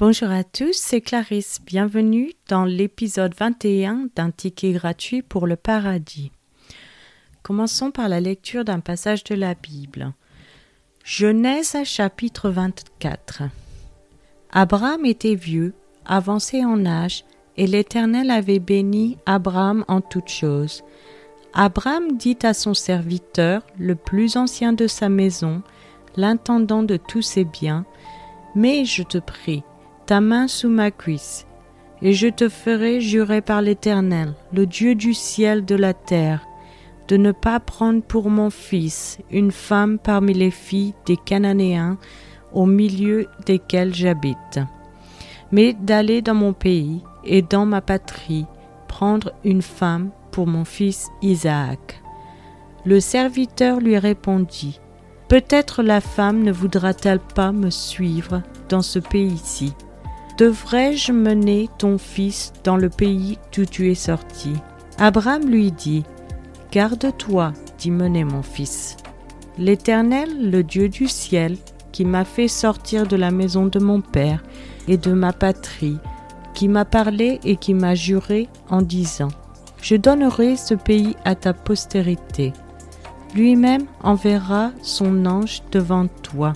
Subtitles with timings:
[0.00, 1.58] Bonjour à tous, c'est Clarisse.
[1.66, 6.30] Bienvenue dans l'épisode 21 d'un ticket gratuit pour le paradis.
[7.42, 10.12] Commençons par la lecture d'un passage de la Bible.
[11.02, 13.42] Genèse chapitre 24.
[14.52, 15.74] Abraham était vieux,
[16.06, 17.24] avancé en âge,
[17.56, 20.84] et l'Éternel avait béni Abraham en toutes choses.
[21.54, 25.60] Abraham dit à son serviteur, le plus ancien de sa maison,
[26.14, 27.84] l'intendant de tous ses biens,
[28.54, 29.64] Mais je te prie,
[30.08, 31.46] ta main sous ma cuisse,
[32.00, 36.46] et je te ferai jurer par l'Éternel, le Dieu du ciel de la terre,
[37.08, 41.98] de ne pas prendre pour mon fils une femme parmi les filles des Cananéens
[42.54, 44.60] au milieu desquels j'habite,
[45.52, 48.46] mais d'aller dans mon pays et dans ma patrie
[48.86, 52.00] prendre une femme pour mon fils Isaac.
[52.86, 54.80] Le serviteur lui répondit,
[55.28, 59.74] Peut-être la femme ne voudra-t-elle pas me suivre dans ce pays-ci
[60.38, 64.52] Devrais-je mener ton fils dans le pays d'où tu es sorti?
[64.96, 66.04] Abraham lui dit,
[66.70, 68.96] Garde-toi d'y mener mon fils.
[69.58, 71.56] L'Éternel, le Dieu du ciel,
[71.90, 74.44] qui m'a fait sortir de la maison de mon père
[74.86, 75.98] et de ma patrie,
[76.54, 79.30] qui m'a parlé et qui m'a juré en disant,
[79.82, 82.52] Je donnerai ce pays à ta postérité.
[83.34, 86.52] Lui-même enverra son ange devant toi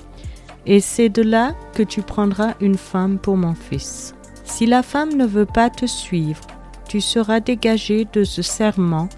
[0.66, 4.14] et c'est de là que tu prendras une femme pour mon fils.
[4.44, 6.40] Si la femme ne veut pas te suivre,
[6.88, 9.08] tu seras dégagé de ce serment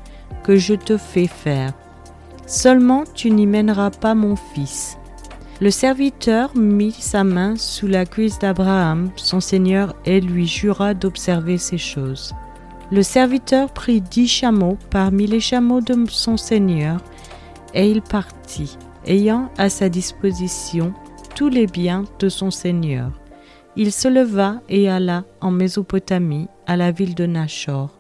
[0.42, 1.72] que je te fais faire.
[2.46, 4.98] Seulement tu n'y mèneras pas mon fils.
[5.60, 11.58] Le serviteur mit sa main sous la cuisse d'Abraham, son seigneur, et lui jura d'observer
[11.58, 12.34] ces choses.
[12.90, 17.00] Le serviteur prit dix chameaux parmi les chameaux de son seigneur,
[17.72, 20.92] et il partit, ayant à sa disposition
[21.34, 23.10] tous les biens de son seigneur.
[23.76, 27.90] Il se leva et alla en Mésopotamie, à la ville de Nachor.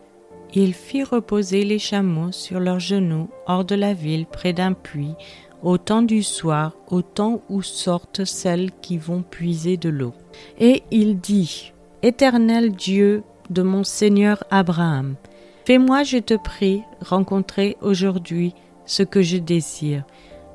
[0.54, 5.16] Il fit reposer les chameaux sur leurs genoux hors de la ville près d'un puits,
[5.64, 10.14] au temps du soir, au temps où sortent celles qui vont puiser de l'eau.
[10.60, 15.16] Et il dit, Éternel Dieu de mon Seigneur Abraham,
[15.64, 18.54] fais-moi, je te prie, rencontrer aujourd'hui
[18.86, 20.04] ce que je désire,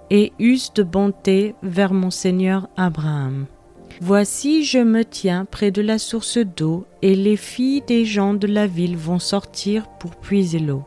[0.09, 3.45] et use de bonté vers mon Seigneur Abraham.
[4.01, 8.47] Voici je me tiens près de la source d'eau, et les filles des gens de
[8.47, 10.83] la ville vont sortir pour puiser l'eau.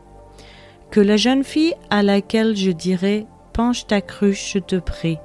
[0.89, 5.19] Que la jeune fille à laquelle je dirai Penche ta cruche, te prie,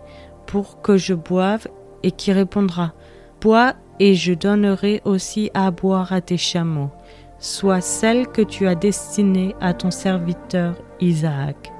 [0.46, 1.66] pour que je boive,
[2.02, 2.92] et qui répondra
[3.40, 6.90] Bois, et je donnerai aussi à boire à tes chameaux,
[7.38, 11.72] soit celle que tu as destinée à ton serviteur Isaac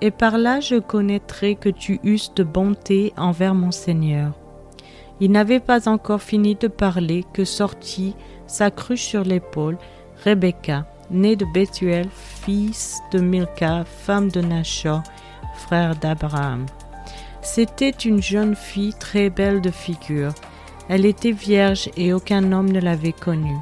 [0.00, 4.32] et par là je connaîtrai que tu eusses de bonté envers mon Seigneur.
[5.20, 8.14] Il n'avait pas encore fini de parler que sortit,
[8.46, 9.78] sa cruche sur l'épaule,
[10.24, 15.02] Rebecca, née de Bethuel, fils de Milka, femme de Nachor,
[15.54, 16.66] frère d'Abraham.
[17.42, 20.34] C'était une jeune fille très belle de figure.
[20.88, 23.58] Elle était vierge et aucun homme ne l'avait connue.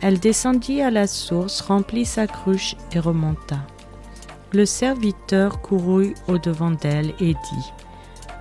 [0.00, 3.58] Elle descendit à la source, remplit sa cruche et remonta.
[4.54, 7.72] Le serviteur courut au-devant d'elle et dit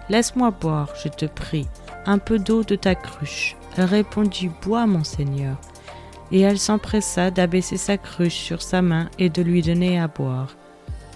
[0.10, 1.68] Laisse-moi boire, je te prie,
[2.06, 3.56] un peu d'eau de ta cruche.
[3.78, 5.56] Elle répondit Bois, mon Seigneur.
[6.34, 10.58] Et elle s'empressa d'abaisser sa cruche sur sa main et de lui donner à boire.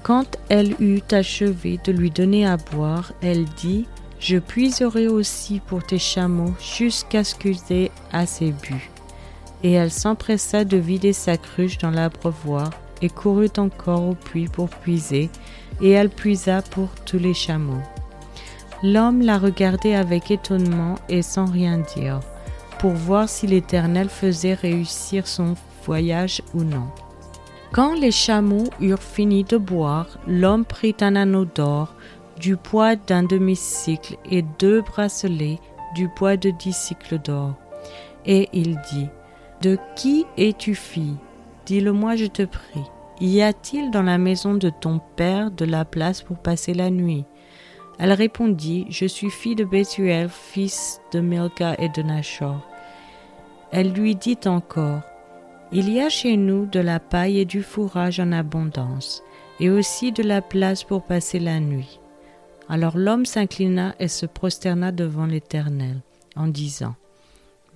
[0.02, 3.88] Quand elle eut achevé de lui donner à boire, elle dit
[4.20, 8.90] Je puiserai aussi pour tes chameaux jusqu'à ce qu'ils aient assez bu.
[9.62, 12.70] Et elle s'empressa de vider sa cruche dans l'abreuvoir
[13.02, 15.30] et courut encore au puits pour puiser,
[15.82, 17.82] et elle puisa pour tous les chameaux.
[18.84, 22.20] L'homme la regardait avec étonnement et sans rien dire,
[22.80, 26.88] pour voir si l'Éternel faisait réussir son voyage ou non.
[27.72, 31.94] Quand les chameaux eurent fini de boire, l'homme prit un anneau d'or,
[32.40, 35.60] du poids d'un demi-cycle, et deux bracelets
[35.96, 37.54] du poids de dix cycles d'or.
[38.26, 39.08] Et il dit,
[39.62, 41.18] De qui es-tu fille?
[41.66, 42.84] Dis-le-moi, je te prie.
[43.20, 47.26] Y a-t-il dans la maison de ton père de la place pour passer la nuit?
[47.98, 52.62] Elle répondit, Je suis fille de Bethuel, fils de Milka et de Nachor.
[53.72, 55.02] Elle lui dit encore,
[55.72, 59.24] Il y a chez nous de la paille et du fourrage en abondance,
[59.60, 62.00] et aussi de la place pour passer la nuit.
[62.68, 66.02] Alors l'homme s'inclina et se prosterna devant l'Éternel,
[66.36, 66.96] en disant,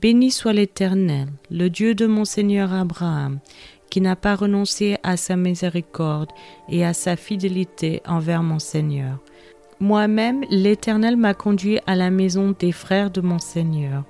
[0.02, 3.40] Béni soit l'Éternel, le Dieu de mon Seigneur Abraham,
[3.90, 6.30] qui n'a pas renoncé à sa miséricorde
[6.70, 9.20] et à sa fidélité envers mon Seigneur.
[9.80, 14.04] Moi-même, l'Éternel m'a conduit à la maison des frères de mon Seigneur.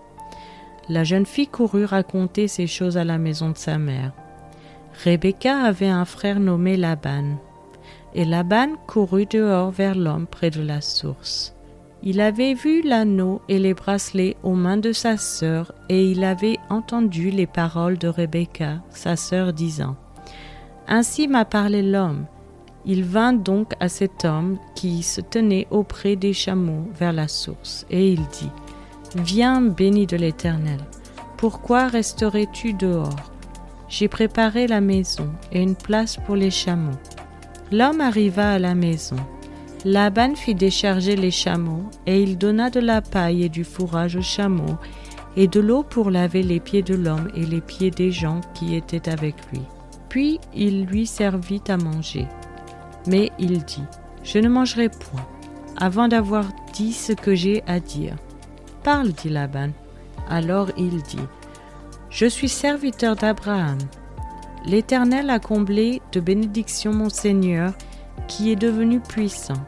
[0.90, 4.12] La jeune fille courut raconter ces choses à la maison de sa mère.
[5.04, 7.38] Rebecca avait un frère nommé Laban.
[8.16, 11.56] Et Laban courut dehors vers l'homme près de la source.
[12.02, 16.58] Il avait vu l'anneau et les bracelets aux mains de sa sœur, et il avait
[16.70, 19.98] entendu les paroles de Rebecca, sa sœur, disant
[20.88, 22.26] Ainsi m'a parlé l'homme.
[22.86, 27.86] Il vint donc à cet homme qui se tenait auprès des chameaux vers la source,
[27.90, 28.52] et il dit
[29.16, 30.80] Viens, béni de l'Éternel,
[31.36, 33.32] pourquoi resterais-tu dehors?
[33.90, 36.98] J'ai préparé la maison et une place pour les chameaux.
[37.72, 39.18] L'homme arriva à la maison.
[39.86, 44.22] Laban fit décharger les chameaux, et il donna de la paille et du fourrage aux
[44.22, 44.78] chameaux,
[45.38, 48.76] et de l'eau pour laver les pieds de l'homme et les pieds des gens qui
[48.76, 49.62] étaient avec lui.
[50.10, 52.28] Puis il lui servit à manger.
[53.08, 53.84] Mais il dit,
[54.24, 55.26] Je ne mangerai point,
[55.78, 58.16] avant d'avoir dit ce que j'ai à dire.
[58.84, 59.70] Parle, dit Laban.
[60.30, 61.18] Alors il dit,
[62.10, 63.78] Je suis serviteur d'Abraham.
[64.66, 67.72] L'Éternel a comblé de bénédictions mon Seigneur,
[68.28, 69.62] qui est devenu puissant.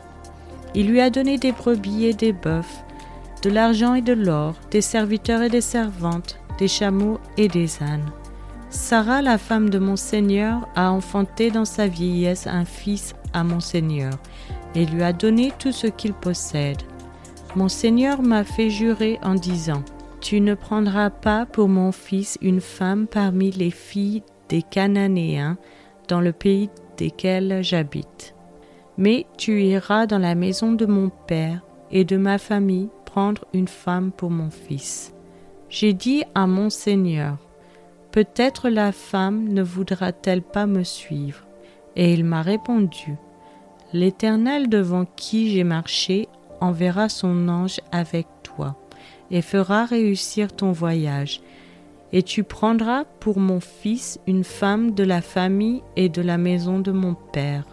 [0.73, 2.83] Il lui a donné des brebis et des bœufs,
[3.43, 8.11] de l'argent et de l'or, des serviteurs et des servantes, des chameaux et des ânes.
[8.69, 13.59] Sarah, la femme de mon Seigneur, a enfanté dans sa vieillesse un fils à mon
[13.59, 14.13] Seigneur,
[14.75, 16.81] et lui a donné tout ce qu'il possède.
[17.55, 19.83] Mon Seigneur m'a fait jurer en disant,
[20.21, 25.57] Tu ne prendras pas pour mon fils une femme parmi les filles des Cananéens
[26.07, 28.35] dans le pays desquels j'habite
[29.01, 33.67] mais tu iras dans la maison de mon père et de ma famille prendre une
[33.67, 35.11] femme pour mon fils.
[35.69, 37.37] J'ai dit à mon Seigneur,
[38.11, 41.47] Peut-être la femme ne voudra-t-elle pas me suivre
[41.95, 43.15] Et il m'a répondu,
[43.91, 46.27] L'Éternel devant qui j'ai marché
[46.59, 48.75] enverra son ange avec toi
[49.31, 51.41] et fera réussir ton voyage.
[52.13, 56.77] Et tu prendras pour mon fils une femme de la famille et de la maison
[56.79, 57.65] de mon père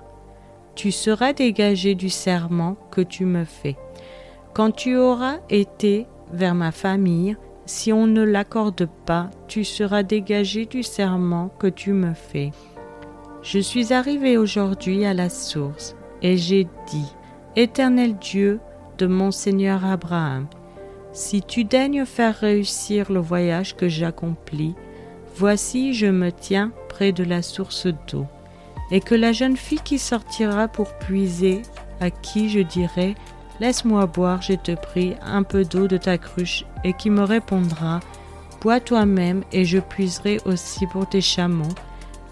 [0.79, 3.77] tu seras dégagé du serment que tu me fais.
[4.55, 7.37] Quand tu auras été vers ma famille,
[7.67, 12.53] si on ne l'accorde pas, tu seras dégagé du serment que tu me fais.
[13.43, 17.13] Je suis arrivé aujourd'hui à la source, et j'ai dit,
[17.57, 18.61] Éternel Dieu
[18.99, 20.47] de mon Seigneur Abraham,
[21.11, 24.77] si tu daignes faire réussir le voyage que j'accomplis,
[25.35, 28.29] voici je me tiens près de la source d'eau
[28.91, 31.63] et que la jeune fille qui sortira pour puiser,
[32.01, 33.15] à qui je dirai
[33.61, 38.01] Laisse-moi boire, je te prie, un peu d'eau de ta cruche, et qui me répondra
[38.61, 41.75] Bois toi-même, et je puiserai aussi pour tes chameaux,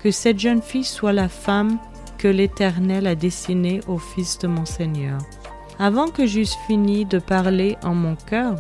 [0.03, 1.79] que cette jeune fille soit la femme
[2.19, 5.19] que l'Éternel a destinée au fils de mon Seigneur.
[5.79, 8.57] Avant que j'eusse fini de parler en mon cœur,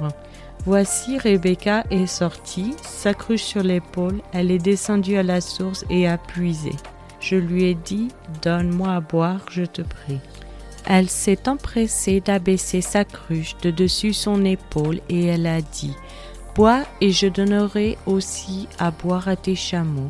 [0.64, 6.06] voici Rebecca est sortie, sa cruche sur l'épaule, elle est descendue à la source et
[6.08, 6.72] a puisé.
[7.28, 8.06] Je lui ai dit,
[8.42, 10.20] Donne-moi à boire, je te prie.
[10.86, 15.92] Elle s'est empressée d'abaisser sa cruche de dessus son épaule et elle a dit,
[16.54, 20.06] Bois et je donnerai aussi à boire à tes chameaux.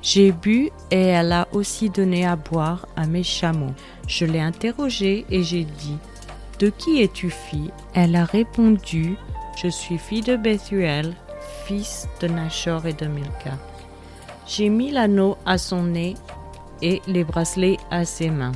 [0.00, 3.74] J'ai bu et elle a aussi donné à boire à mes chameaux.
[4.06, 5.98] Je l'ai interrogée et j'ai dit,
[6.60, 7.72] De qui es-tu fille?
[7.94, 9.16] Elle a répondu,
[9.60, 11.16] Je suis fille de Bethuel,
[11.66, 13.58] fils de Nachor et de Milka.
[14.46, 16.14] J'ai mis l'anneau à son nez
[16.82, 18.52] et les bracelets à ses mains.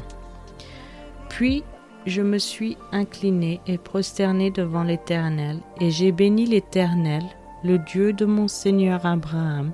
[1.28, 1.64] Puis
[2.06, 7.22] je me suis incliné et prosterné devant l'Éternel, et j'ai béni l'Éternel,
[7.62, 9.72] le Dieu de mon Seigneur Abraham,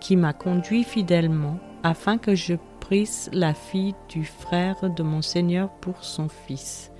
[0.00, 5.70] qui m'a conduit fidèlement, afin que je prisse la fille du frère de mon Seigneur
[5.80, 6.92] pour son fils.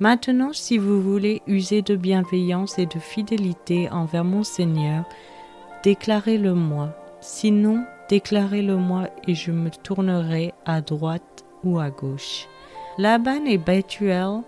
[0.00, 5.04] Maintenant, si vous voulez user de bienveillance et de fidélité envers mon Seigneur,
[5.84, 6.90] déclarez-le-moi.
[7.20, 12.46] Sinon, déclarez-le-moi et je me tournerai à droite ou à gauche.
[12.98, 14.42] Laban et Bethuel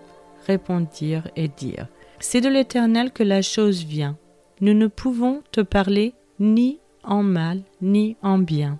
[0.45, 1.87] répondirent et dirent
[2.19, 4.17] C'est de l'Éternel que la chose vient.
[4.61, 8.77] Nous ne pouvons te parler ni en mal ni en bien.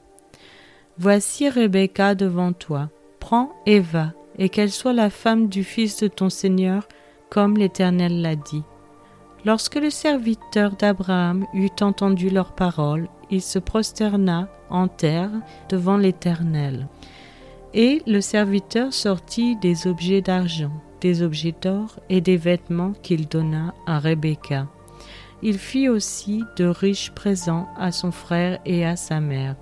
[1.00, 2.92] Voici Rebecca devant toi.
[3.20, 6.88] Prends et va, et qu'elle soit la femme du fils de ton Seigneur,
[7.32, 8.62] comme l'Éternel l'a dit.
[9.46, 15.32] Lorsque le serviteur d'Abraham eut entendu leurs paroles, il se prosterna en terre
[15.70, 16.88] devant l'Éternel.
[17.74, 23.74] Et le serviteur sortit des objets d'argent, des objets d'or et des vêtements qu'il donna
[23.86, 24.68] à Rebecca.
[25.42, 29.56] Il fit aussi de riches présents à son frère et à sa mère.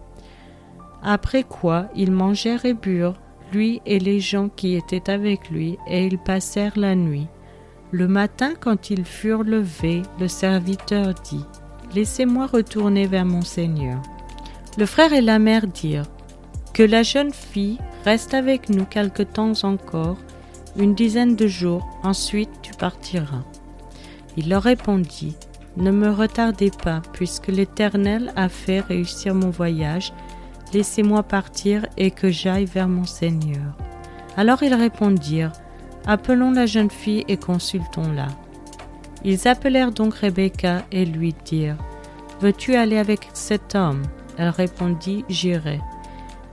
[1.02, 3.20] Après quoi ils mangèrent et burent,
[3.52, 7.28] lui et les gens qui étaient avec lui, et ils passèrent la nuit.
[7.92, 11.46] Le matin, quand ils furent levés, le serviteur dit,
[11.96, 14.02] Laissez-moi retourner vers mon Seigneur.
[14.78, 16.10] Le frère et la mère dirent
[16.74, 20.18] Que la jeune fille reste avec nous quelque temps encore,
[20.76, 23.44] une dizaine de jours, ensuite tu partiras.
[24.38, 25.36] Il leur répondit
[25.78, 30.14] Ne me retardez pas, puisque l'Éternel a fait réussir mon voyage.
[30.74, 33.78] Laissez-moi partir et que j'aille vers mon Seigneur.
[34.36, 35.54] Alors ils répondirent
[36.08, 38.28] Appelons la jeune fille et consultons-la.
[39.26, 41.78] Ils appelèrent donc Rebecca et lui dirent
[42.42, 44.04] Veux-tu aller avec cet homme?
[44.38, 45.80] Elle répondit J'irai.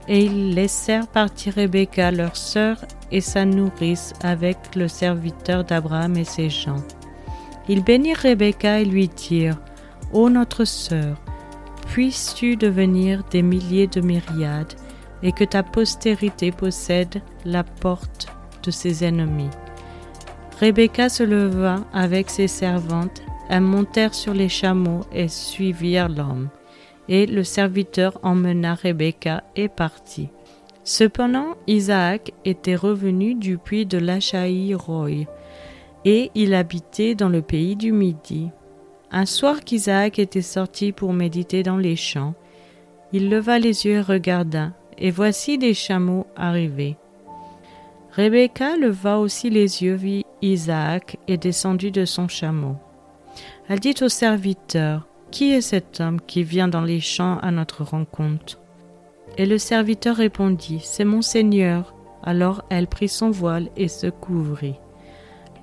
[0.07, 2.77] Et ils laissèrent partir Rebecca, leur sœur,
[3.11, 6.83] et sa nourrice avec le serviteur d'Abraham et ses gens.
[7.67, 9.59] Ils bénirent Rebecca et lui dirent
[10.13, 11.17] Ô notre sœur,
[11.87, 14.73] puisses-tu devenir des milliers de myriades,
[15.23, 18.27] et que ta postérité possède la porte
[18.63, 19.49] de ses ennemis?
[20.61, 26.49] Rebecca se leva avec ses servantes, elles montèrent sur les chameaux et suivirent l'homme.
[27.09, 30.29] Et le serviteur emmena Rebecca et partit.
[30.83, 35.25] Cependant, Isaac était revenu du puits de l'Achaï Roy,
[36.05, 38.51] et il habitait dans le pays du Midi.
[39.11, 42.35] Un soir qu'Isaac était sorti pour méditer dans les champs,
[43.13, 46.97] il leva les yeux et regarda, et voici des chameaux arrivés.
[48.15, 52.75] Rebecca leva aussi les yeux, vit Isaac et descendit de son chameau.
[53.69, 57.83] Elle dit au serviteur, Qui est cet homme qui vient dans les champs à notre
[57.83, 58.59] rencontre?
[59.37, 61.95] Et le serviteur répondit, C'est mon Seigneur.
[62.21, 64.75] Alors elle prit son voile et se couvrit.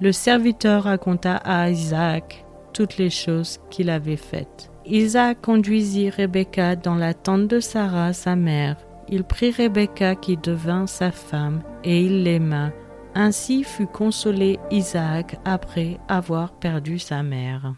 [0.00, 4.71] Le serviteur raconta à Isaac toutes les choses qu'il avait faites.
[4.87, 8.76] Isaac conduisit Rebecca dans la tente de Sarah, sa mère,
[9.10, 12.72] il prit Rebecca qui devint sa femme, et il l'aima.
[13.14, 17.74] Ainsi fut consolé Isaac après avoir perdu sa mère.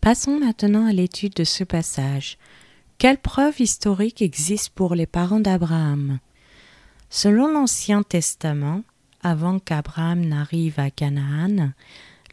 [0.00, 2.38] Passons maintenant à l'étude de ce passage.
[2.98, 6.18] Quelle preuve historique existe pour les parents d'Abraham?
[7.08, 8.82] Selon l'Ancien Testament,
[9.22, 11.72] avant qu'Abraham n'arrive à Canaan,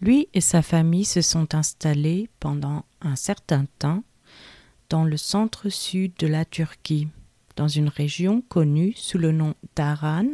[0.01, 4.03] lui et sa famille se sont installés pendant un certain temps
[4.89, 7.07] dans le centre-sud de la Turquie
[7.57, 10.27] dans une région connue sous le nom d'Aran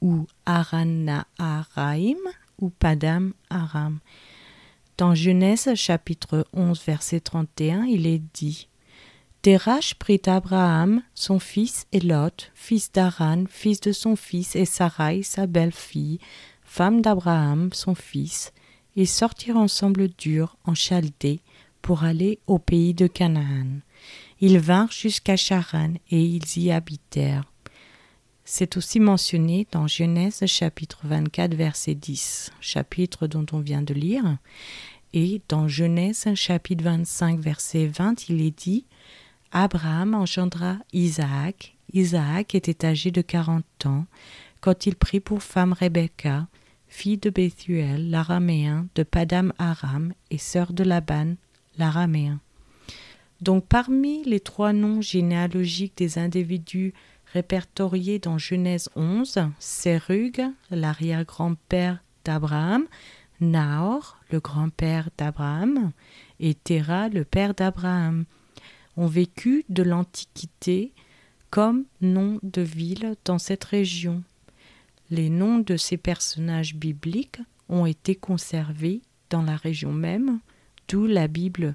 [0.00, 2.16] ou Aran-Naharaim
[2.58, 3.98] ou Padam Aram.
[4.96, 8.68] Dans Genèse chapitre 11 verset 31, il est dit
[9.42, 15.24] Terach prit Abraham, son fils, et Lot, fils d'Aran, fils de son fils, et Sarai,
[15.24, 16.20] sa belle-fille,
[16.62, 18.52] femme d'Abraham, son fils,
[18.94, 21.40] et sortirent ensemble d'Ur en Chaldée
[21.80, 23.80] pour aller au pays de Canaan.
[24.44, 27.44] Ils vinrent jusqu'à Charan et ils y habitèrent.
[28.44, 34.38] C'est aussi mentionné dans Genèse chapitre 24 verset 10, chapitre dont on vient de lire,
[35.12, 38.84] et dans Genèse chapitre 25 verset 20 il est dit
[39.52, 41.76] Abraham engendra Isaac.
[41.92, 44.06] Isaac était âgé de quarante ans
[44.60, 46.48] quand il prit pour femme Rebecca,
[46.88, 51.36] fille de Bethuel, l'araméen, de Padam Aram et sœur de Laban,
[51.78, 52.40] l'araméen.
[53.42, 56.94] Donc parmi les trois noms généalogiques des individus
[57.32, 62.86] répertoriés dans Genèse 11, Serug, l'arrière-grand-père d'Abraham,
[63.40, 65.90] Nahor, le grand-père d'Abraham,
[66.38, 68.26] et Terah, le père d'Abraham,
[68.96, 70.92] ont vécu de l'Antiquité
[71.50, 74.22] comme noms de villes dans cette région.
[75.10, 80.38] Les noms de ces personnages bibliques ont été conservés dans la région même,
[80.86, 81.74] d'où la Bible